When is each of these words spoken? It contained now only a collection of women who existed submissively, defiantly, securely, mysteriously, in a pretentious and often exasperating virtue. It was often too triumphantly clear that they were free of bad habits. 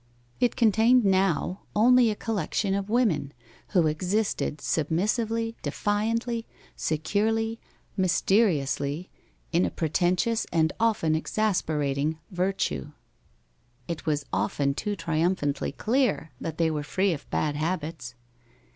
It 0.39 0.55
contained 0.55 1.05
now 1.05 1.61
only 1.75 2.09
a 2.09 2.15
collection 2.15 2.73
of 2.73 2.89
women 2.89 3.33
who 3.67 3.85
existed 3.85 4.59
submissively, 4.59 5.55
defiantly, 5.61 6.47
securely, 6.75 7.59
mysteriously, 7.95 9.11
in 9.51 9.63
a 9.63 9.69
pretentious 9.69 10.47
and 10.51 10.73
often 10.79 11.13
exasperating 11.13 12.17
virtue. 12.31 12.93
It 13.87 14.07
was 14.07 14.25
often 14.33 14.73
too 14.73 14.95
triumphantly 14.95 15.71
clear 15.71 16.31
that 16.41 16.57
they 16.57 16.71
were 16.71 16.81
free 16.81 17.13
of 17.13 17.29
bad 17.29 17.55
habits. 17.55 18.15